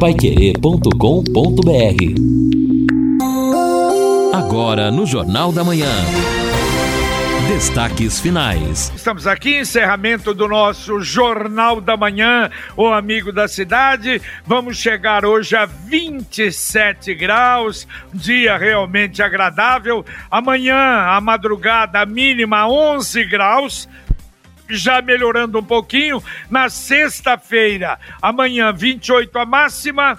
[0.00, 0.94] paiquerê.com.br
[4.32, 5.92] Agora no Jornal da Manhã.
[7.46, 8.90] Destaques finais.
[8.96, 14.22] Estamos aqui, encerramento do nosso Jornal da Manhã, o amigo da cidade.
[14.46, 20.02] Vamos chegar hoje a 27 graus, dia realmente agradável.
[20.30, 20.78] Amanhã,
[21.10, 23.86] a madrugada mínima 11 graus
[24.76, 26.22] já melhorando um pouquinho.
[26.50, 30.18] Na sexta-feira, amanhã, 28 a máxima.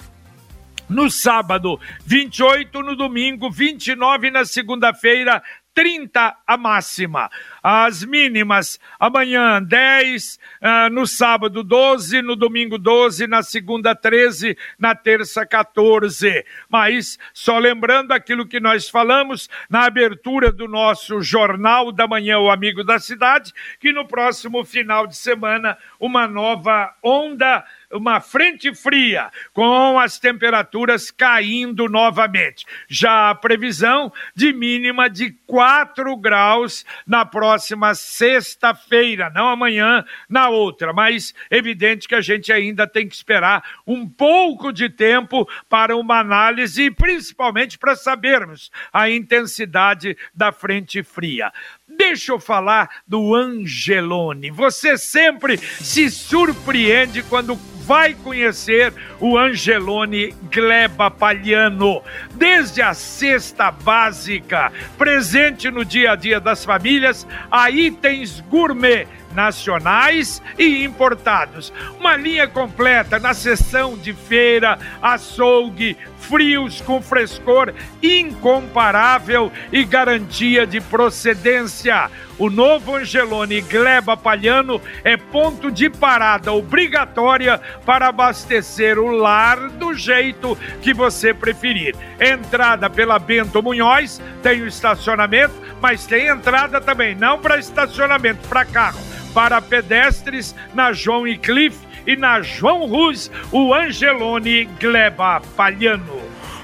[0.89, 5.42] No sábado, 28, no domingo, 29, na segunda-feira,
[5.73, 7.29] 30 a máxima.
[7.64, 14.57] As mínimas, amanhã 10, uh, ah, no sábado 12, no domingo 12, na segunda 13,
[14.79, 16.43] na terça 14.
[16.68, 22.50] Mas, só lembrando aquilo que nós falamos na abertura do nosso Jornal da Manhã, o
[22.50, 29.29] Amigo da Cidade, que no próximo final de semana, uma nova onda uma frente fria,
[29.51, 32.66] com as temperaturas caindo novamente.
[32.88, 37.51] Já a previsão de mínima de 4 graus na próxima
[37.96, 44.08] sexta-feira, não amanhã, na outra, mas evidente que a gente ainda tem que esperar um
[44.08, 51.52] pouco de tempo para uma análise e principalmente para sabermos a intensidade da frente fria.
[51.97, 54.52] Deixa eu falar do Angelone.
[54.52, 62.02] Você sempre se surpreende quando vai conhecer o Angelone Gleba Palhano.
[62.33, 70.42] Desde a cesta básica, presente no dia a dia das famílias, a itens gourmet nacionais
[70.58, 71.73] e importados.
[72.00, 80.80] Uma linha completa na seção de feira, açougue, frios com frescor incomparável e garantia de
[80.80, 82.09] procedência.
[82.38, 89.94] O novo Angelone Gleba Palhano é ponto de parada obrigatória para abastecer o lar do
[89.94, 91.95] jeito que você preferir.
[92.19, 98.65] Entrada pela Bento Munhoz, tem o estacionamento, mas tem entrada também, não para estacionamento, para
[98.65, 106.22] carro para pedestres na João e Cliff e na João Ruz, o Angelone Gleba Palhano.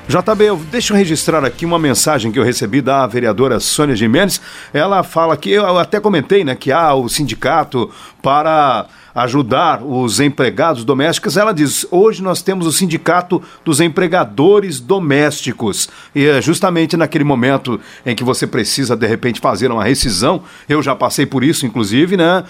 [0.08, 4.40] JB, deixa eu registrar aqui uma mensagem que eu recebi da vereadora Sônia Gimenez.
[4.74, 10.86] Ela fala que, eu até comentei, né, que há o sindicato para ajudar os empregados
[10.86, 11.36] domésticos.
[11.36, 15.90] Ela diz: hoje nós temos o sindicato dos empregadores domésticos.
[16.14, 20.81] E é justamente naquele momento em que você precisa, de repente, fazer uma rescisão, eu
[20.84, 22.44] já passei por isso, inclusive, né?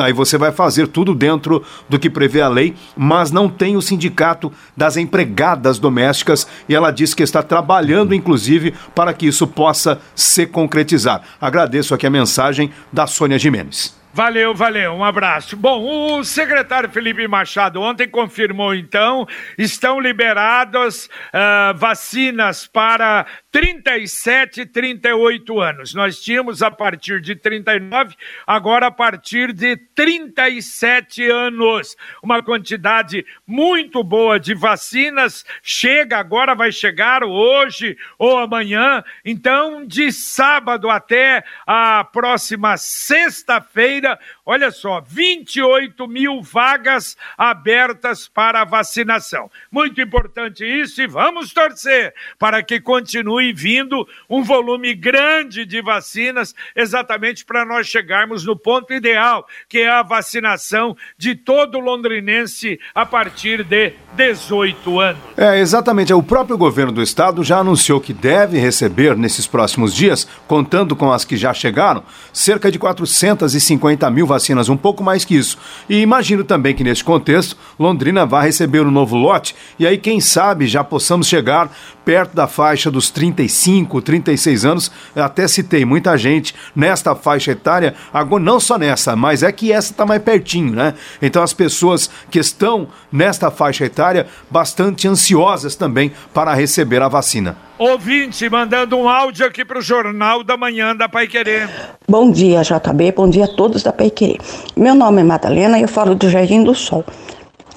[0.00, 3.82] Aí você vai fazer tudo dentro do que prevê a lei, mas não tem o
[3.82, 10.00] sindicato das empregadas domésticas e ela diz que está trabalhando, inclusive, para que isso possa
[10.14, 11.22] se concretizar.
[11.40, 14.01] Agradeço aqui a mensagem da Sônia Jimenez.
[14.14, 15.56] Valeu, valeu, um abraço.
[15.56, 24.66] Bom, o secretário Felipe Machado ontem confirmou, então, estão liberadas uh, vacinas para 37 e
[24.66, 25.94] 38 anos.
[25.94, 28.14] Nós tínhamos a partir de 39,
[28.46, 31.96] agora a partir de 37 anos.
[32.22, 39.02] Uma quantidade muito boa de vacinas chega agora, vai chegar hoje ou amanhã.
[39.24, 44.01] Então, de sábado até a próxima sexta-feira,
[44.44, 49.50] olha só, 28 mil vagas abertas para vacinação.
[49.70, 56.54] Muito importante isso e vamos torcer para que continue vindo um volume grande de vacinas,
[56.74, 63.04] exatamente para nós chegarmos no ponto ideal, que é a vacinação de todo londrinense a
[63.04, 65.22] partir de 18 anos.
[65.36, 66.12] É, exatamente.
[66.12, 71.12] O próprio governo do estado já anunciou que deve receber nesses próximos dias, contando com
[71.12, 72.02] as que já chegaram,
[72.32, 75.58] cerca de 450 mil vacinas, um pouco mais que isso.
[75.88, 80.20] E imagino também que neste contexto, Londrina vai receber um novo lote e aí, quem
[80.20, 81.70] sabe, já possamos chegar
[82.04, 84.92] perto da faixa dos 35, 36 anos.
[85.14, 89.72] Eu até citei muita gente nesta faixa etária, agora não só nessa, mas é que
[89.72, 90.94] essa está mais pertinho, né?
[91.20, 97.56] Então as pessoas que estão nesta faixa etária bastante ansiosas também para receber a vacina.
[97.82, 101.68] Ouvinte mandando um áudio aqui para o Jornal da Manhã da Pai Querer.
[102.08, 103.10] Bom dia, JB.
[103.10, 104.38] Bom dia a todos da Pai Querer.
[104.76, 107.04] Meu nome é Madalena e eu falo do Jardim do Sol.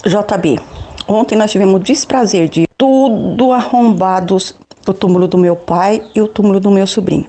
[0.05, 0.59] JB,
[1.07, 4.55] ontem nós tivemos o desprazer de tudo arrombados
[4.87, 7.25] o túmulo do meu pai e o túmulo do meu sobrinho.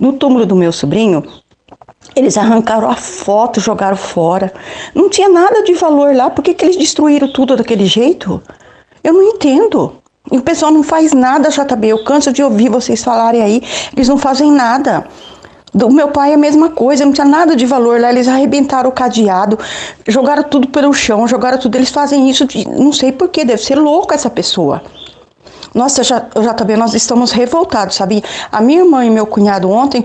[0.00, 1.22] No túmulo do meu sobrinho,
[2.16, 4.52] eles arrancaram a foto, jogaram fora.
[4.92, 6.30] Não tinha nada de valor lá.
[6.30, 8.42] Por que, que eles destruíram tudo daquele jeito?
[9.04, 10.01] Eu não entendo.
[10.30, 11.88] E o pessoal não faz nada, JB.
[11.88, 13.62] Eu canso de ouvir vocês falarem aí.
[13.94, 15.04] Eles não fazem nada.
[15.74, 18.10] Do meu pai é a mesma coisa, não tinha nada de valor lá.
[18.10, 19.58] Eles arrebentaram o cadeado,
[20.06, 21.76] jogaram tudo pelo chão, jogaram tudo.
[21.76, 24.82] Eles fazem isso, de, não sei porquê, deve ser louco essa pessoa.
[25.74, 26.02] Nossa,
[26.54, 28.22] também nós estamos revoltados, sabe?
[28.50, 30.04] A minha irmã e meu cunhado ontem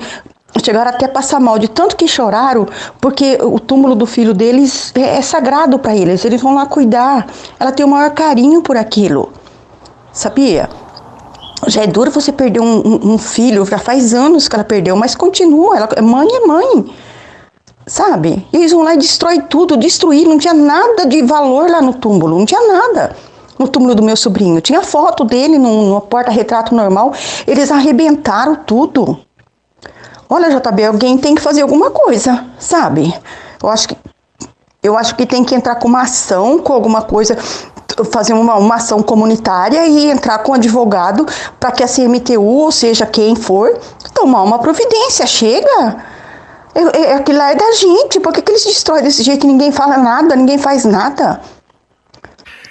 [0.63, 2.65] chegaram até a passar mal de tanto que choraram,
[3.01, 7.27] porque o túmulo do filho deles é, é sagrado para eles, eles vão lá cuidar.
[7.59, 9.33] Ela tem o maior carinho por aquilo,
[10.17, 10.69] sabia?
[11.67, 15.15] Já é duro você perder um, um, filho, já faz anos que ela perdeu, mas
[15.15, 16.95] continua, ela, mãe é mãe,
[17.85, 18.45] sabe?
[18.51, 21.93] E eles vão lá e destrói tudo, destruir, não tinha nada de valor lá no
[21.93, 23.15] túmulo, não tinha nada
[23.57, 24.61] no túmulo do meu sobrinho.
[24.61, 27.11] Tinha foto dele no porta-retrato normal.
[27.47, 29.17] Eles arrebentaram tudo.
[30.29, 33.11] Olha, JB, alguém tem que fazer alguma coisa, sabe?
[33.61, 33.97] Eu acho que
[34.83, 37.37] eu acho que tem que entrar com uma ação, com alguma coisa,
[38.05, 41.25] fazer uma, uma ação comunitária e entrar com advogado
[41.59, 43.77] para que a CMTU, ou seja, quem for,
[44.13, 45.25] tomar uma providência.
[45.25, 45.97] Chega!
[46.75, 48.19] É, é, aquilo lá é da gente.
[48.19, 51.41] Por que, que eles destroem desse jeito e ninguém fala nada, ninguém faz nada?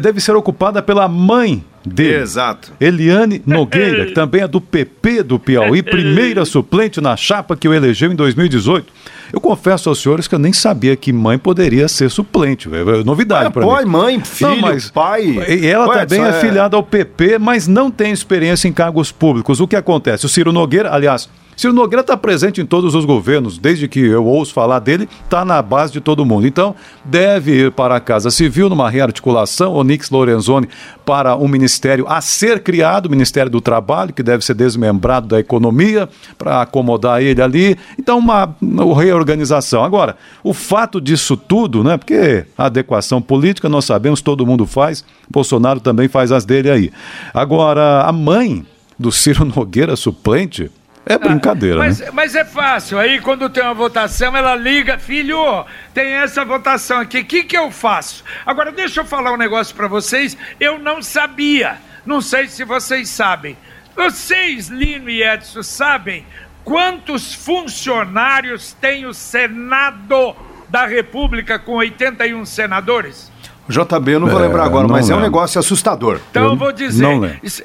[0.00, 2.22] deve ser ocupada pela mãe dele.
[2.22, 2.72] Exato.
[2.80, 7.74] Eliane Nogueira, que também é do PP do Piauí, primeira suplente na chapa que o
[7.74, 8.92] elegeu em 2018.
[9.32, 12.68] Eu confesso aos senhores que eu nem sabia que mãe poderia ser suplente.
[12.72, 13.90] É novidade para mim.
[13.90, 15.38] mãe, filho, não, mas, pai.
[15.64, 19.58] Ela Ué, também é, é filiada ao PP, mas não tem experiência em cargos públicos.
[19.58, 20.26] O que acontece?
[20.26, 24.24] O Ciro Nogueira, aliás, Ciro Nogueira está presente em todos os governos, desde que eu
[24.24, 26.46] ouço falar dele, está na base de todo mundo.
[26.46, 30.68] Então, deve ir para a Casa Civil numa rearticulação, Onix Lorenzoni
[31.04, 35.38] para um ministério a ser criado, o Ministério do Trabalho, que deve ser desmembrado da
[35.38, 36.08] economia,
[36.38, 37.76] para acomodar ele ali.
[37.98, 39.84] Então, uma, uma reorganização.
[39.84, 41.96] Agora, o fato disso tudo, né?
[41.96, 46.92] Porque adequação política nós sabemos, todo mundo faz, Bolsonaro também faz as dele aí.
[47.34, 48.64] Agora, a mãe
[48.98, 50.70] do Ciro Nogueira suplente
[51.04, 52.10] é brincadeira, mas, né?
[52.12, 52.98] Mas é fácil.
[52.98, 57.56] Aí, quando tem uma votação, ela liga, filho, tem essa votação aqui, o que, que
[57.56, 58.24] eu faço?
[58.46, 60.36] Agora, deixa eu falar um negócio para vocês.
[60.60, 61.78] Eu não sabia.
[62.06, 63.56] Não sei se vocês sabem.
[63.96, 66.24] Vocês, Lino e Edson, sabem
[66.64, 70.34] quantos funcionários tem o Senado
[70.68, 73.30] da República com 81 senadores?
[73.68, 75.14] JB, eu não vou é, lembrar agora, mas lembro.
[75.14, 76.20] é um negócio assustador.
[76.30, 77.06] Então eu vou dizer.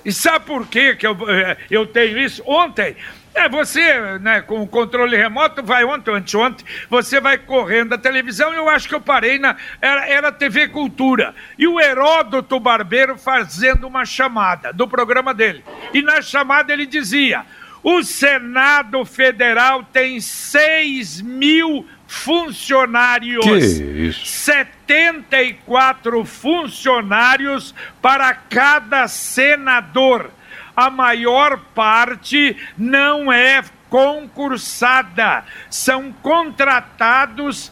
[0.06, 2.44] E sabe por quê que eu, é, eu tenho isso?
[2.46, 2.96] Ontem
[3.38, 8.52] é, você, né, com o controle remoto, vai ontem, anteontem, você vai correndo da televisão
[8.52, 9.56] e eu acho que eu parei na.
[9.80, 11.36] Era, era TV Cultura.
[11.58, 15.64] E o Heródoto Barbeiro fazendo uma chamada do programa dele.
[15.94, 17.46] E na chamada ele dizia:
[17.84, 23.46] o Senado Federal tem 6 mil funcionários.
[23.46, 24.26] Que isso?
[24.26, 30.32] 74 funcionários para cada senador
[30.78, 37.72] a maior parte não é concursada, são contratados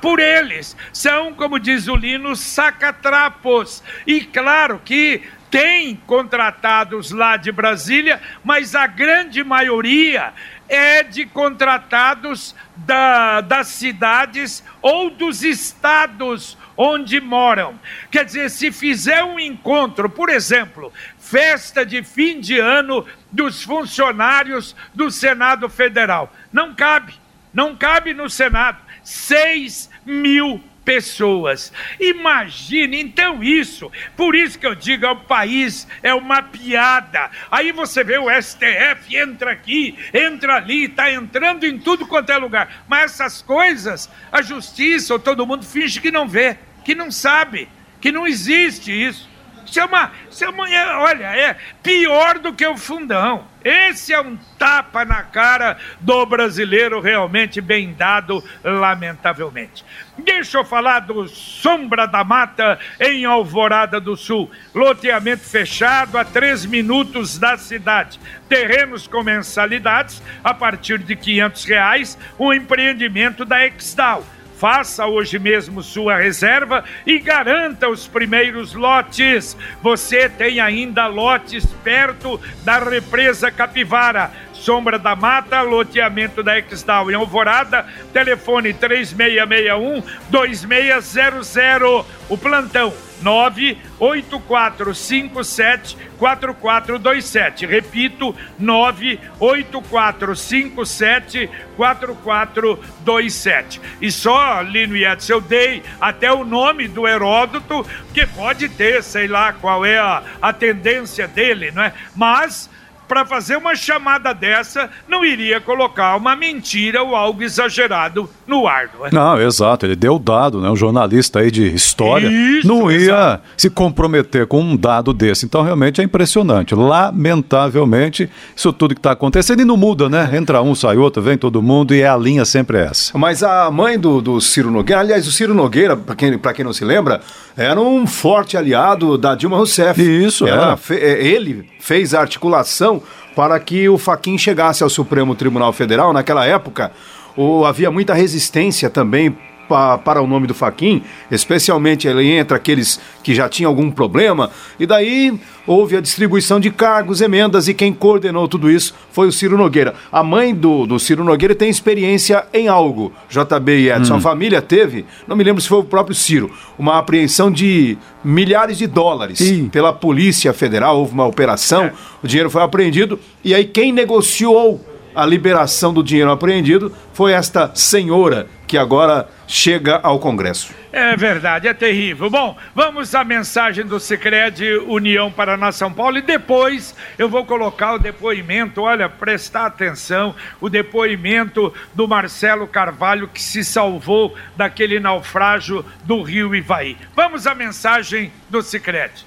[0.00, 0.76] por eles.
[0.92, 3.82] São, como diz o Lino, sacatrapos.
[4.06, 10.32] E claro que tem contratados lá de Brasília, mas a grande maioria
[10.68, 17.78] é de contratados da, das cidades ou dos estados onde moram.
[18.08, 24.76] Quer dizer, se fizer um encontro, por exemplo, festa de fim de ano dos funcionários
[24.94, 27.14] do Senado Federal, não cabe,
[27.52, 28.78] não cabe no Senado.
[29.02, 31.70] 6 mil pessoas.
[32.00, 37.30] Imagine, então isso, por isso que eu digo, é o país é uma piada.
[37.50, 42.38] Aí você vê o STF entra aqui, entra ali, está entrando em tudo quanto é
[42.38, 42.84] lugar.
[42.88, 46.56] Mas essas coisas, a justiça ou todo mundo finge que não vê,
[46.88, 47.68] que não sabe,
[48.00, 49.28] que não existe isso.
[49.66, 53.46] Isso é uma, isso é uma, é, olha, é pior do que o fundão.
[53.62, 59.84] Esse é um tapa na cara do brasileiro realmente bem dado, lamentavelmente.
[60.16, 64.50] Deixa eu falar do Sombra da Mata em Alvorada do Sul.
[64.74, 68.18] Loteamento fechado a três minutos da cidade.
[68.48, 72.16] Terrenos com mensalidades a partir de quinhentos reais.
[72.38, 74.24] Um empreendimento da Exdal
[74.58, 79.56] Faça hoje mesmo sua reserva e garanta os primeiros lotes.
[79.80, 84.32] Você tem ainda lotes perto da represa Capivara.
[84.52, 92.04] Sombra da Mata, loteamento da Exdal em Alvorada, telefone 3661 2600.
[92.28, 97.66] O plantão 98457 4427.
[97.66, 103.80] Repito, 98457 4427.
[104.00, 109.28] E só, Lino Edson, eu dei até o nome do Heródoto, que pode ter, sei
[109.28, 111.94] lá qual é a, a tendência dele, não é?
[112.16, 112.68] Mas
[113.08, 118.90] para fazer uma chamada dessa, não iria colocar uma mentira ou algo exagerado no ar,
[118.96, 119.10] não é?
[119.10, 119.86] Não, exato.
[119.86, 120.68] Ele deu dado, né?
[120.70, 123.42] Um jornalista aí de história Isso, não ia exato.
[123.56, 125.46] se comprometer com um dado desse.
[125.46, 126.74] Então, realmente é impressionante.
[126.74, 130.28] Lamentavelmente, isso tudo que está acontecendo e não muda, né?
[130.34, 133.16] Entra um, sai outro, vem todo mundo e a linha sempre é essa.
[133.16, 136.64] Mas a mãe do, do Ciro Nogueira, aliás, o Ciro Nogueira, para quem, pra quem
[136.64, 137.20] não se lembra,
[137.56, 140.00] era um forte aliado da Dilma Rousseff.
[140.00, 140.76] Isso, Ela é.
[140.76, 142.97] fe- é, ele fez a articulação
[143.38, 146.12] para que o Faquin chegasse ao Supremo Tribunal Federal.
[146.12, 146.90] Naquela época,
[147.36, 149.38] o- havia muita resistência também
[149.68, 154.50] pa- para o nome do Faquin, especialmente ele entre aqueles que já tinham algum problema,
[154.80, 159.32] e daí houve a distribuição de cargos, emendas, e quem coordenou tudo isso foi o
[159.32, 159.94] Ciro Nogueira.
[160.10, 164.16] A mãe do, do Ciro Nogueira tem experiência em algo, JB e Edson.
[164.16, 168.78] A família teve, não me lembro se foi o próprio Ciro, uma apreensão de milhares
[168.78, 169.68] de dólares Ih.
[169.70, 171.90] pela Polícia Federal, houve uma operação,
[172.22, 174.84] o dinheiro foi apreendido, e aí quem negociou
[175.14, 180.74] a liberação do dinheiro apreendido foi esta senhora que agora chega ao Congresso.
[180.92, 182.28] É verdade, é terrível.
[182.28, 187.94] Bom, vamos à mensagem do Sicredi União Paraná São Paulo e depois eu vou colocar
[187.94, 195.84] o depoimento, olha, prestar atenção, o depoimento do Marcelo Carvalho que se salvou daquele naufrágio
[196.04, 196.96] do Rio Ivaí.
[197.14, 199.26] Vamos à mensagem do Sicredi.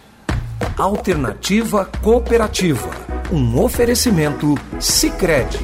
[0.77, 2.89] Alternativa Cooperativa.
[3.31, 5.59] Um oferecimento Sicredi.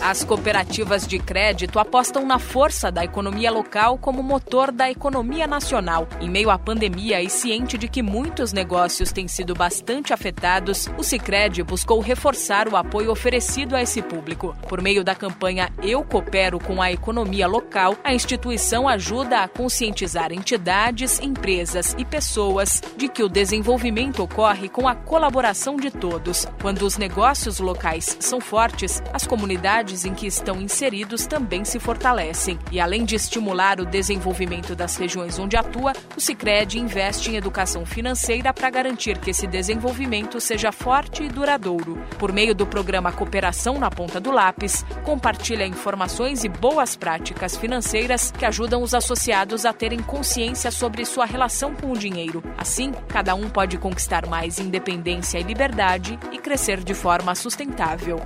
[0.00, 6.08] As cooperativas de crédito apostam na força da economia local como motor da economia nacional.
[6.20, 11.02] Em meio à pandemia e ciente de que muitos negócios têm sido bastante afetados, o
[11.02, 14.56] Sicredi buscou reforçar o apoio oferecido a esse público.
[14.68, 20.32] Por meio da campanha Eu Coopero com a Economia Local, a instituição ajuda a conscientizar
[20.32, 26.46] entidades, empresas e pessoas de que o desenvolvimento ocorre com a colaboração de todos.
[26.62, 32.58] Quando os negócios locais são fortes, as comunidades em que estão inseridos também se fortalecem.
[32.70, 37.86] E além de estimular o desenvolvimento das regiões onde atua, o Sicredi investe em educação
[37.86, 41.98] financeira para garantir que esse desenvolvimento seja forte e duradouro.
[42.18, 48.30] Por meio do programa Cooperação na Ponta do Lápis, compartilha informações e boas práticas financeiras
[48.30, 52.42] que ajudam os associados a terem consciência sobre sua relação com o dinheiro.
[52.56, 58.18] Assim, cada um pode conquistar mais independência e liberdade e crescer de forma sustentável.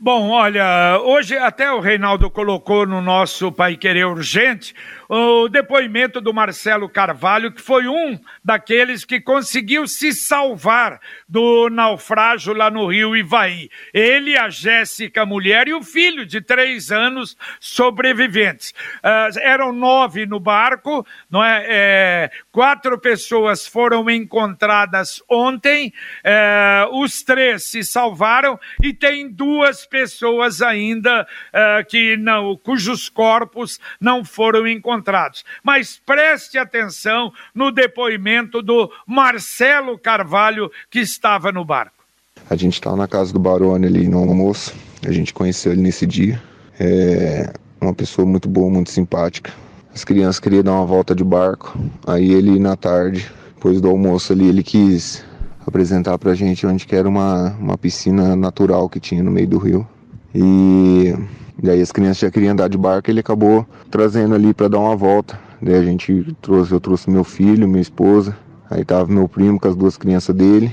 [0.00, 4.74] Bom, olha, hoje até o Reinaldo colocou no nosso Pai Querer Urgente
[5.08, 12.52] o depoimento do Marcelo Carvalho, que foi um daqueles que conseguiu se salvar do naufrágio
[12.52, 13.70] lá no Rio Ivaí.
[13.92, 18.74] Ele, a Jéssica, mulher, e o filho de três anos sobreviventes.
[19.02, 21.64] Ah, eram nove no barco, não é?
[21.68, 25.92] É, quatro pessoas foram encontradas ontem,
[26.22, 33.80] é, os três se salvaram e tem duas pessoas ainda é, que não, cujos corpos
[34.00, 35.44] não foram encontrados.
[35.64, 42.04] Mas preste atenção no depoimento do Marcelo Carvalho, que estava no barco.
[42.48, 44.72] A gente estava na casa do Barone ali no almoço
[45.04, 46.40] A gente conheceu ele nesse dia.
[46.78, 49.52] É uma pessoa muito boa, muito simpática.
[49.94, 51.78] As crianças queriam dar uma volta de barco.
[52.04, 55.24] Aí ele, na tarde, depois do almoço ali, ele quis
[55.64, 59.56] apresentar pra gente onde que era uma, uma piscina natural que tinha no meio do
[59.56, 59.86] rio.
[60.34, 61.14] E
[61.62, 64.96] daí as crianças já queriam andar de barco, ele acabou trazendo ali para dar uma
[64.96, 65.38] volta.
[65.62, 68.36] Daí a gente trouxe, eu trouxe meu filho, minha esposa,
[68.68, 70.72] aí tava meu primo com as duas crianças dele,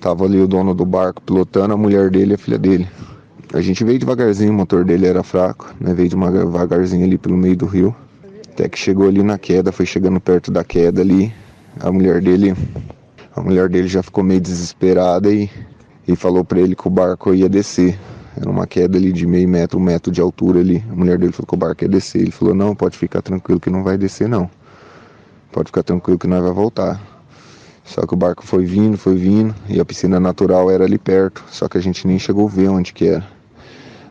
[0.00, 2.88] tava ali o dono do barco pilotando, a mulher dele e a filha dele.
[3.52, 5.92] A gente veio devagarzinho, o motor dele era fraco, né?
[5.92, 7.94] Veio devagarzinho ali pelo meio do rio.
[8.52, 11.32] Até que chegou ali na queda, foi chegando perto da queda ali.
[11.80, 12.54] A mulher dele,
[13.34, 15.48] a mulher dele já ficou meio desesperada e,
[16.06, 17.98] e falou para ele que o barco ia descer.
[18.36, 20.84] Era uma queda ali de meio metro, um metro de altura ali.
[20.90, 22.20] A mulher dele falou que o barco ia descer.
[22.20, 24.50] Ele falou, não, pode ficar tranquilo que não vai descer não.
[25.50, 27.00] Pode ficar tranquilo que nós vai voltar.
[27.86, 31.42] Só que o barco foi vindo, foi vindo, e a piscina natural era ali perto.
[31.50, 33.26] Só que a gente nem chegou a ver onde que era.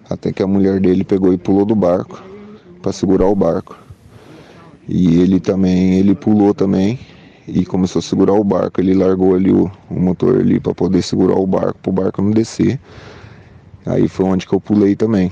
[0.10, 2.24] Até que a mulher dele pegou e pulou do barco
[2.82, 3.78] para segurar o barco.
[4.88, 7.00] E ele também, ele pulou também
[7.48, 8.82] e começou a segurar o barco.
[8.82, 12.22] Ele largou ali o, o motor ali para poder segurar o barco, para o barco
[12.22, 12.80] não descer.
[13.86, 15.32] Aí foi onde que eu pulei também.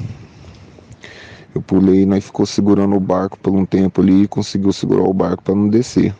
[1.53, 5.03] Eu pulei e nós ficou segurando o barco por um tempo ali e conseguiu segurar
[5.03, 6.15] o barco para não descer.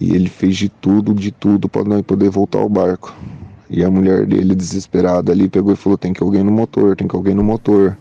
[0.00, 3.14] E ele fez de tudo, de tudo para nós poder voltar ao barco.
[3.70, 7.08] E a mulher dele, desesperada ali, pegou e falou: tem que alguém no motor, tem
[7.08, 7.96] que alguém no motor.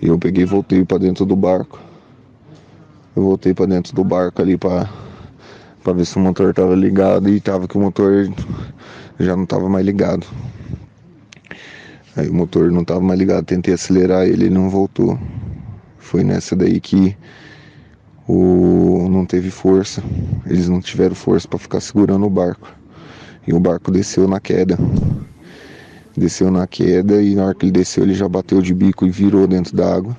[0.00, 1.78] E eu peguei e voltei para dentro do barco.
[3.16, 4.88] Eu voltei para dentro do barco ali para
[5.84, 8.32] para ver se o motor estava ligado e tava que o motor
[9.20, 10.26] já não estava mais ligado.
[12.16, 15.18] Aí o motor não estava mais ligado, tentei acelerar ele, ele não voltou.
[15.98, 17.14] Foi nessa daí que
[18.26, 20.02] o não teve força.
[20.46, 22.72] Eles não tiveram força para ficar segurando o barco.
[23.46, 24.78] E o barco desceu na queda.
[26.16, 29.10] Desceu na queda e na hora que ele desceu ele já bateu de bico e
[29.10, 30.16] virou dentro da água.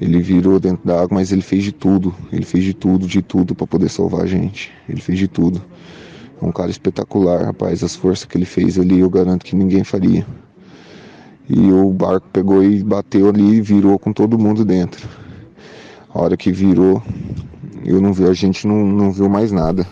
[0.00, 2.14] Ele virou dentro da água, mas ele fez de tudo.
[2.32, 4.72] Ele fez de tudo, de tudo para poder salvar a gente.
[4.88, 5.62] Ele fez de tudo.
[6.40, 7.82] É um cara espetacular, rapaz.
[7.82, 10.26] As forças que ele fez ali, eu garanto que ninguém faria.
[11.48, 15.08] E o barco pegou e bateu ali e virou com todo mundo dentro.
[16.12, 17.02] A hora que virou,
[17.84, 19.86] eu não vi, a gente não, não viu mais nada.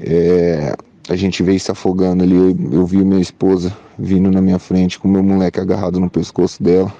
[0.00, 0.74] É,
[1.08, 4.98] a gente veio se afogando ali, eu, eu vi minha esposa vindo na minha frente
[4.98, 6.92] com meu moleque agarrado no pescoço dela.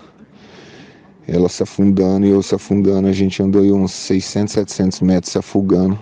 [1.30, 5.32] Ela se afundando e eu se afundando, a gente andou aí uns 600, 700 metros
[5.32, 5.98] se afogando.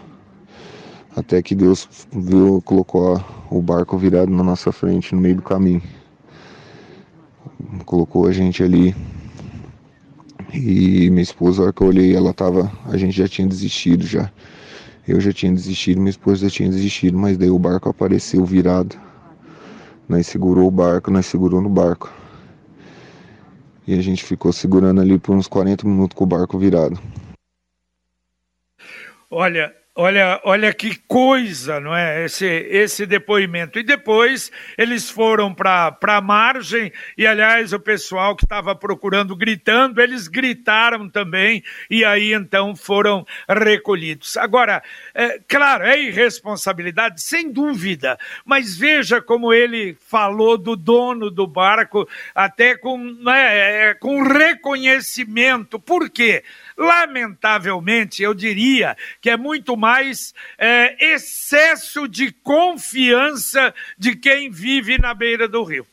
[1.16, 5.82] Até que Deus viu, colocou o barco virado na nossa frente, no meio do caminho.
[7.84, 8.94] Colocou a gente ali.
[10.54, 12.70] E minha esposa, a hora que eu olhei, ela tava.
[12.84, 14.30] A gente já tinha desistido já.
[15.08, 18.94] Eu já tinha desistido, minha esposa já tinha desistido, mas daí o barco apareceu virado.
[20.08, 22.12] Nós segurou o barco, nós segurou no barco.
[23.86, 26.98] E a gente ficou segurando ali por uns 40 minutos com o barco virado.
[29.30, 32.26] Olha, Olha, olha que coisa, não é?
[32.26, 33.78] Esse, esse depoimento.
[33.78, 39.98] E depois eles foram para a margem, e aliás, o pessoal que estava procurando, gritando,
[40.02, 44.36] eles gritaram também, e aí então foram recolhidos.
[44.36, 44.82] Agora,
[45.14, 52.06] é, claro, é irresponsabilidade, sem dúvida, mas veja como ele falou do dono do barco,
[52.34, 55.80] até com, né, com reconhecimento.
[55.80, 56.44] Por quê?
[56.76, 59.85] Lamentavelmente, eu diria que é muito mais
[60.58, 65.86] é, excesso de confiança de quem vive na beira do rio.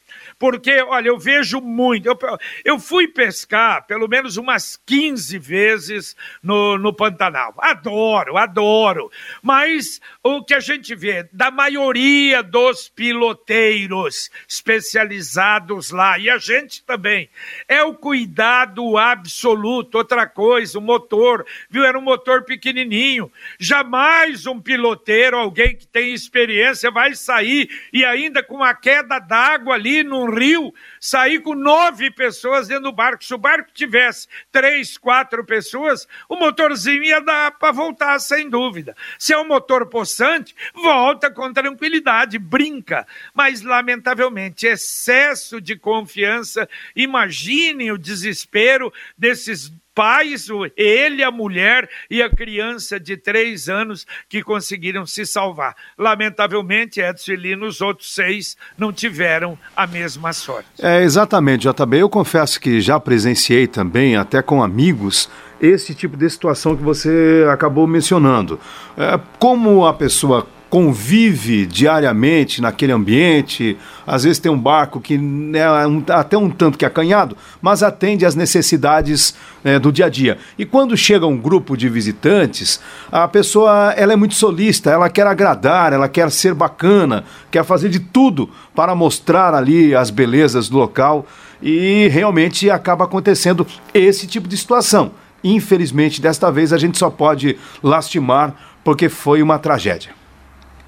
[0.44, 2.06] Porque, olha, eu vejo muito.
[2.06, 2.18] Eu,
[2.66, 7.54] eu fui pescar pelo menos umas 15 vezes no, no Pantanal.
[7.60, 9.10] Adoro, adoro.
[9.42, 16.84] Mas o que a gente vê da maioria dos piloteiros especializados lá, e a gente
[16.84, 17.30] também,
[17.66, 19.98] é o cuidado absoluto.
[19.98, 21.86] Outra coisa, o motor, viu?
[21.86, 23.32] Era um motor pequenininho.
[23.58, 29.76] Jamais um piloteiro, alguém que tem experiência, vai sair e ainda com a queda d'água
[29.76, 33.24] ali num rio, sair com nove pessoas dentro do barco.
[33.24, 38.96] Se o barco tivesse três, quatro pessoas, o motorzinho ia dar para voltar, sem dúvida.
[39.18, 43.08] Se é um motor possante, volta com tranquilidade, brinca.
[43.34, 46.68] Mas, lamentavelmente, excesso de confiança.
[46.96, 54.44] Imaginem o desespero desses pais, ele, a mulher e a criança de três anos que
[54.44, 55.76] conseguiram se salvar.
[55.98, 60.68] Lamentavelmente, Edson e Lino, os outros seis não tiveram a mesma sorte.
[60.80, 61.98] É, exatamente, JB.
[61.98, 65.30] Eu confesso que já presenciei também, até com amigos,
[65.62, 68.60] esse tipo de situação que você acabou mencionando.
[68.98, 75.14] É, como a pessoa convive diariamente naquele ambiente, às vezes tem um barco que
[75.54, 80.10] é um, até um tanto que acanhado, mas atende às necessidades né, do dia a
[80.10, 80.40] dia.
[80.58, 82.80] E quando chega um grupo de visitantes,
[83.12, 87.90] a pessoa ela é muito solista, ela quer agradar, ela quer ser bacana, quer fazer
[87.90, 91.28] de tudo para mostrar ali as belezas do local
[91.62, 95.12] e realmente acaba acontecendo esse tipo de situação.
[95.44, 100.23] Infelizmente, desta vez a gente só pode lastimar porque foi uma tragédia.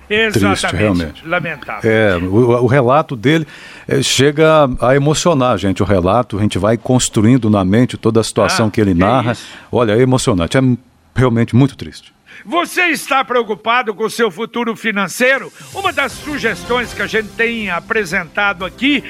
[0.09, 0.59] Exatamente.
[0.59, 1.27] Triste, realmente.
[1.27, 1.91] Lamentável.
[1.91, 3.45] É, o, o relato dele
[3.87, 5.81] é, chega a emocionar a gente.
[5.81, 8.99] O relato, a gente vai construindo na mente toda a situação Ah, que ele que
[8.99, 9.31] narra.
[9.33, 9.47] isso.
[9.71, 10.57] Olha, é emocionante.
[10.57, 10.61] É
[11.15, 12.13] realmente muito triste.
[12.45, 15.51] Você está preocupado com o seu futuro financeiro?
[15.73, 19.01] Uma das sugestões que a gente tem apresentado aqui,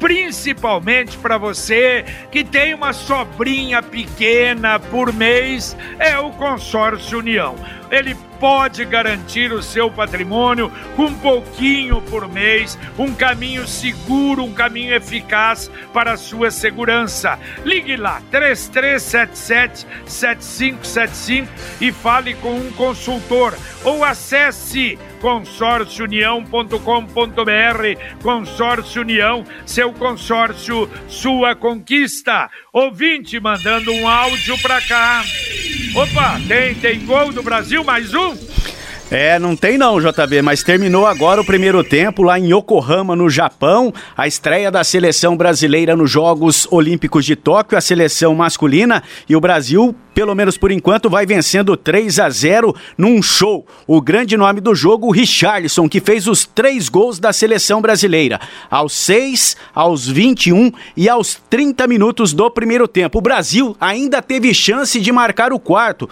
[0.00, 7.54] principalmente para você que tem uma sobrinha pequena por mês, é o Consórcio União.
[7.90, 14.52] Ele pode garantir o seu patrimônio com um pouquinho por mês, um caminho seguro, um
[14.52, 17.38] caminho eficaz para a sua segurança.
[17.64, 29.92] Ligue lá, 3377 7575 e fale com um consultor ou acesse consórciounião.com.br Consórcio União, seu
[29.92, 32.50] consórcio, sua conquista.
[32.72, 35.22] Ouvinte mandando um áudio pra cá.
[35.94, 38.51] Opa, tem, tem gol do Brasil, mais um?
[39.14, 43.28] É, não tem não, JB, mas terminou agora o primeiro tempo lá em Yokohama, no
[43.28, 49.36] Japão, a estreia da seleção brasileira nos Jogos Olímpicos de Tóquio, a seleção masculina, e
[49.36, 53.66] o Brasil, pelo menos por enquanto, vai vencendo 3 a 0 num show.
[53.86, 58.94] O grande nome do jogo, Richarlison, que fez os três gols da seleção brasileira, aos
[58.94, 63.18] 6, aos 21 e aos 30 minutos do primeiro tempo.
[63.18, 66.08] O Brasil ainda teve chance de marcar o quarto.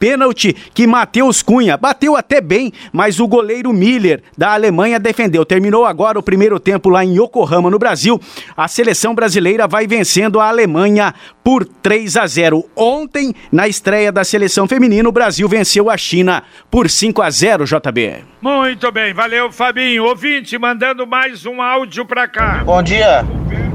[0.00, 5.44] Pênalti que Matheus Cunha bateu até bem, mas o goleiro Miller da Alemanha defendeu.
[5.44, 8.18] Terminou agora o primeiro tempo lá em Yokohama, no Brasil.
[8.56, 12.64] A seleção brasileira vai vencendo a Alemanha por 3 a 0.
[12.74, 17.64] Ontem, na estreia da seleção feminina, o Brasil venceu a China por 5 a 0,
[17.66, 18.24] JB.
[18.40, 20.04] Muito bem, valeu Fabinho.
[20.04, 22.62] Ouvinte, mandando mais um áudio pra cá.
[22.64, 23.22] Bom dia,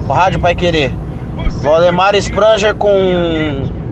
[0.08, 0.92] Rádio Pai Querer.
[1.62, 3.85] Valdemar Spranger com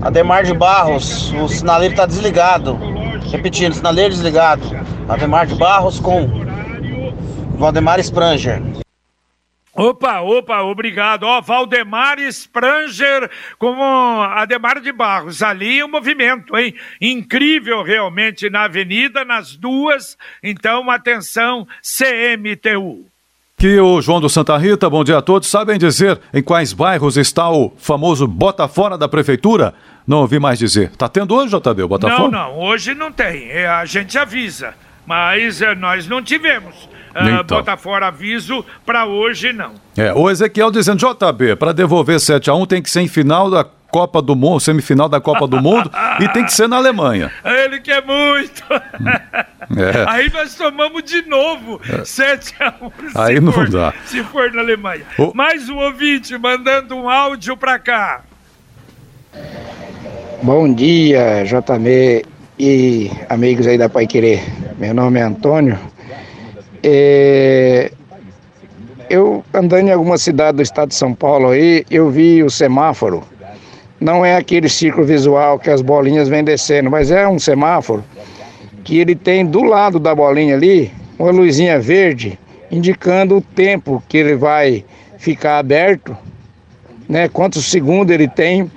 [0.00, 1.32] Ademar de Barros.
[1.32, 2.78] O sinaleiro tá desligado.
[3.30, 4.62] Repetindo, sinaleiro desligado.
[5.08, 6.28] Ademar de Barros com
[7.56, 8.60] Valdemar Spranger.
[9.74, 11.22] Opa, opa, obrigado.
[11.22, 13.74] Ó, Valdemar Spranger com
[14.22, 15.42] Ademar de Barros.
[15.42, 16.74] Ali o movimento, hein?
[17.00, 20.18] Incrível realmente na avenida, nas duas.
[20.42, 23.11] Então, atenção, CMTU.
[23.62, 25.48] Que o João do Santa Rita, bom dia a todos.
[25.48, 29.72] Sabem dizer em quais bairros está o famoso Bota Fora da Prefeitura?
[30.04, 30.90] Não ouvi mais dizer.
[30.96, 33.52] Tá tendo hoje, JB, o Bota não, não, hoje não tem.
[33.52, 34.74] É, a gente avisa.
[35.06, 36.74] Mas é, nós não tivemos.
[37.14, 37.58] Ah, Então.
[37.58, 39.74] bota fora aviso para hoje, não.
[39.96, 44.22] É, o Ezequiel dizendo, JB, para devolver 7x1 tem que ser em final da Copa
[44.22, 47.30] do Mundo, semifinal da Copa do Mundo e tem que ser na Alemanha.
[47.44, 48.64] Ele quer muito.
[49.76, 50.04] É.
[50.08, 53.92] Aí nós tomamos de novo 7 a 1 Aí se não for, dá.
[54.06, 55.02] Se for na Alemanha.
[55.18, 58.22] O- Mais um ouvinte mandando um áudio pra cá.
[60.42, 62.24] Bom dia, JB
[62.58, 64.42] e amigos aí da Pai Querer.
[64.78, 65.78] Meu nome é Antônio.
[66.82, 67.92] É,
[69.08, 73.22] Eu andando em alguma cidade do estado de São Paulo aí, eu vi o semáforo.
[74.02, 78.02] Não é aquele círculo visual que as bolinhas vêm descendo, mas é um semáforo
[78.82, 82.36] que ele tem do lado da bolinha ali uma luzinha verde
[82.68, 84.84] indicando o tempo que ele vai
[85.18, 86.16] ficar aberto,
[87.08, 87.28] né?
[87.28, 88.68] Quantos segundos ele tem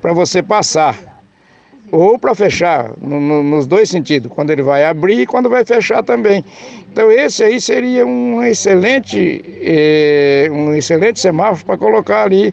[0.00, 0.98] para você passar
[1.92, 5.64] ou para fechar, no- no- nos dois sentidos, quando ele vai abrir e quando vai
[5.64, 6.44] fechar também.
[6.90, 12.52] Então esse aí seria um excelente, eh, um excelente semáforo para colocar ali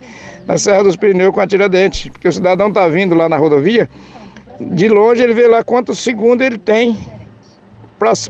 [0.49, 3.87] na Serra dos Pirineus com a Tiradentes, porque o cidadão está vindo lá na rodovia,
[4.59, 6.97] de longe ele vê lá quantos segundos ele tem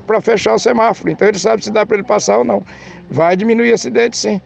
[0.05, 2.61] para fechar o semáforo, então ele sabe se dá para ele passar ou não.
[3.09, 4.41] Vai diminuir acidente sim.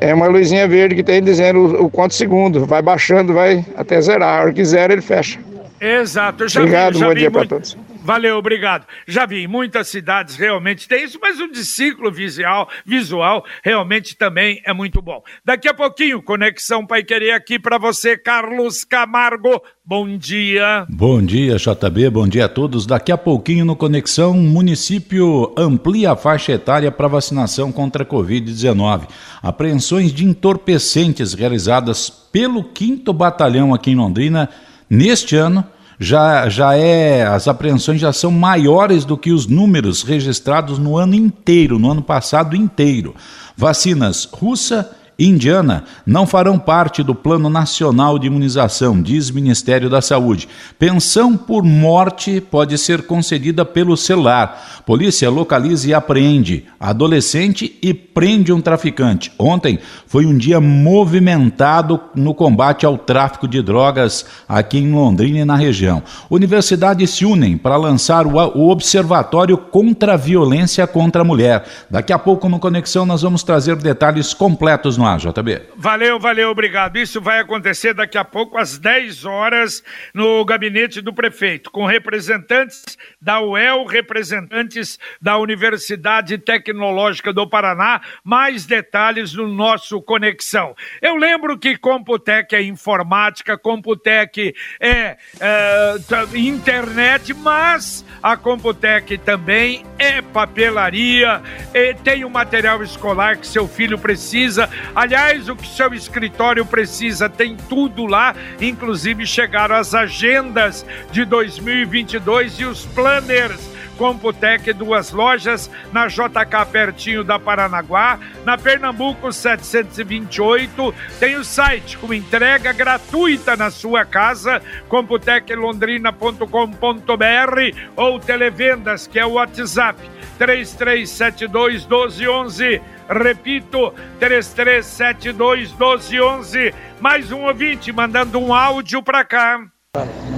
[0.00, 4.00] É uma luzinha verde que tem dizendo o, o quanto segundo, vai baixando, vai até
[4.00, 4.40] zerar.
[4.40, 5.38] A hora que zera ele fecha.
[5.80, 7.76] Exato, eu já Obrigado, vi, já bom vi dia muito- todos.
[8.02, 8.84] Valeu, obrigado.
[9.06, 14.16] Já vi, em muitas cidades realmente tem isso, mas o de ciclo visual, visual realmente
[14.16, 15.22] também é muito bom.
[15.44, 19.62] Daqui a pouquinho, Conexão Pai Querer aqui para você, Carlos Camargo.
[19.84, 20.84] Bom dia.
[20.88, 22.10] Bom dia, JB.
[22.10, 22.86] Bom dia a todos.
[22.86, 29.08] Daqui a pouquinho no Conexão, município amplia a faixa etária para vacinação contra a Covid-19.
[29.40, 34.48] Apreensões de entorpecentes realizadas pelo 5 Batalhão aqui em Londrina
[34.90, 35.64] neste ano
[36.02, 37.24] já, já é.
[37.24, 42.02] As apreensões já são maiores do que os números registrados no ano inteiro, no ano
[42.02, 43.14] passado inteiro.
[43.56, 50.48] Vacinas russa Indiana não farão parte do Plano Nacional de Imunização, diz Ministério da Saúde.
[50.78, 54.82] Pensão por morte pode ser concedida pelo celular.
[54.86, 59.30] Polícia localiza e apreende adolescente e prende um traficante.
[59.38, 65.44] Ontem foi um dia movimentado no combate ao tráfico de drogas aqui em Londrina e
[65.44, 66.02] na região.
[66.30, 71.64] Universidades se unem para lançar o Observatório contra a Violência contra a Mulher.
[71.90, 75.62] Daqui a pouco no Conexão nós vamos trazer detalhes completos no ar, JB.
[75.76, 76.96] Valeu, valeu, obrigado.
[76.96, 79.82] Isso vai acontecer daqui a pouco, às 10 horas,
[80.14, 88.00] no gabinete do prefeito, com representantes da UEL, representantes da Universidade Tecnológica do Paraná.
[88.22, 90.74] Mais detalhes no nosso Conexão.
[91.00, 95.96] Eu lembro que Computec é informática, Computec é, é
[96.36, 101.42] internet, mas a Computec também é papelaria,
[101.74, 104.70] é, tem o material escolar que seu filho precisa.
[104.94, 112.60] Aliás, o que seu escritório precisa tem tudo lá, inclusive chegaram as agendas de 2022
[112.60, 113.72] e os planners.
[113.96, 122.12] Computec, duas lojas, na JK pertinho da Paranaguá, na Pernambuco 728, tem o site com
[122.12, 130.00] entrega gratuita na sua casa, computeclondrina.com.br ou televendas, que é o WhatsApp
[130.38, 136.74] 3372 1211 Repito, 3372 1211.
[137.00, 139.60] Mais um ouvinte mandando um áudio para cá.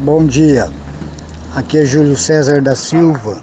[0.00, 0.70] Bom dia.
[1.54, 3.40] Aqui é Júlio César da Silva.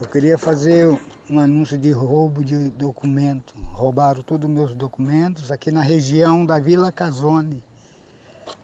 [0.00, 0.86] Eu queria fazer
[1.30, 3.54] um anúncio de roubo de documento.
[3.72, 7.64] Roubaram todos os meus documentos aqui na região da Vila Casone.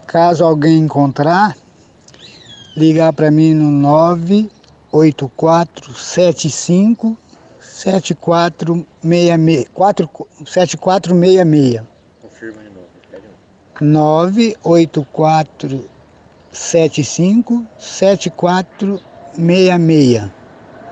[0.07, 1.57] Caso alguém encontrar,
[2.77, 3.71] ligar para mim no
[4.93, 7.17] 98475
[7.73, 9.67] 7466.
[10.45, 11.81] 7466.
[12.21, 12.89] Confirma de novo.
[13.81, 15.89] 984
[16.53, 20.31] 75 7466.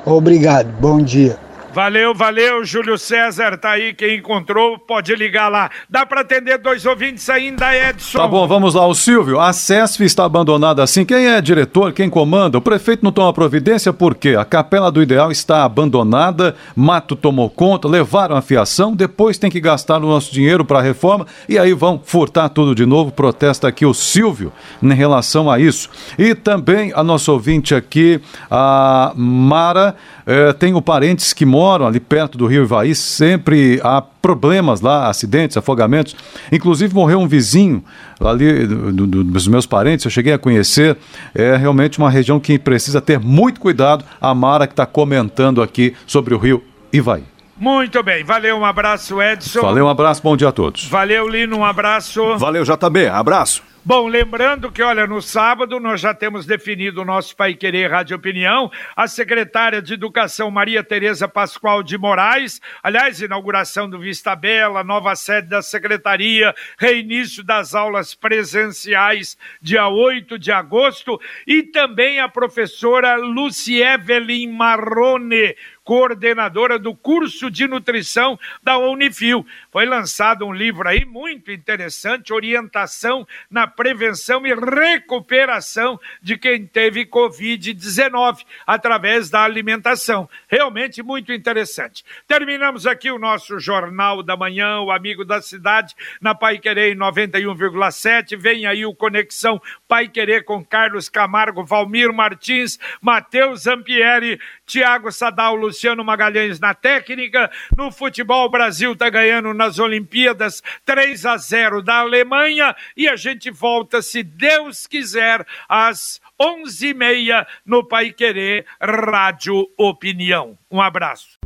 [0.06, 1.36] Obrigado, bom dia.
[1.72, 5.70] Valeu, valeu, Júlio César, tá aí, quem encontrou, pode ligar lá.
[5.88, 8.18] Dá para atender dois ouvintes ainda, Edson?
[8.18, 12.10] Tá bom, vamos lá, o Silvio, a CESF está abandonada assim, quem é diretor, quem
[12.10, 12.58] comanda?
[12.58, 14.34] O prefeito não toma providência por quê?
[14.36, 19.60] A Capela do Ideal está abandonada, mato tomou conta, levaram a fiação, depois tem que
[19.60, 23.68] gastar o nosso dinheiro para a reforma e aí vão furtar tudo de novo, protesta
[23.68, 24.52] aqui o Silvio
[24.82, 25.88] em relação a isso.
[26.18, 29.94] E também a nossa ouvinte aqui, a Mara,
[30.30, 35.08] eh, tenho parentes que moram moram ali perto do rio Ivaí, sempre há problemas lá,
[35.08, 36.16] acidentes, afogamentos.
[36.50, 37.84] Inclusive morreu um vizinho
[38.18, 40.96] ali do, do, dos meus parentes, eu cheguei a conhecer.
[41.34, 44.04] É realmente uma região que precisa ter muito cuidado.
[44.20, 46.62] A Mara que está comentando aqui sobre o rio
[46.92, 47.24] Ivaí.
[47.56, 49.60] Muito bem, valeu, um abraço, Edson.
[49.60, 50.86] Valeu, um abraço, bom dia a todos.
[50.86, 52.38] Valeu, Lino, um abraço.
[52.38, 53.62] Valeu, JB, abraço.
[53.82, 58.14] Bom, lembrando que, olha, no sábado nós já temos definido o nosso Pai Querer Rádio
[58.14, 64.84] Opinião, a secretária de Educação Maria Tereza Pascoal de Moraes, aliás, inauguração do Vista Bela,
[64.84, 71.18] nova sede da secretaria, reinício das aulas presenciais dia 8 de agosto.
[71.46, 79.44] E também a professora Lucievelin Marrone, coordenadora do curso de nutrição da Unifil.
[79.72, 87.06] Foi lançado um livro aí muito interessante, Orientação na Prevenção e Recuperação de quem teve
[87.06, 90.28] Covid-19 através da alimentação.
[90.46, 92.04] Realmente muito interessante.
[92.28, 98.36] Terminamos aqui o nosso Jornal da Manhã, o Amigo da Cidade, na Pai Querer 91,7.
[98.36, 104.38] Vem aí o Conexão Pai Querer com Carlos Camargo, Valmir Martins, Matheus Zampieri,
[104.70, 107.50] Tiago Sadal, Luciano Magalhães na técnica.
[107.76, 113.16] No futebol, o Brasil está ganhando nas Olimpíadas 3 a 0 da Alemanha e a
[113.16, 120.56] gente volta, se Deus quiser, às 11h30 no Pai Querer Rádio Opinião.
[120.70, 121.36] Um abraço.